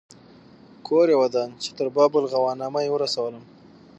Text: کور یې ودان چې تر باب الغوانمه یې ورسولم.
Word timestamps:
کور 0.87 1.07
یې 1.11 1.17
ودان 1.21 1.49
چې 1.61 1.69
تر 1.77 1.87
باب 1.95 2.11
الغوانمه 2.17 2.79
یې 2.85 2.89
ورسولم. 2.93 3.43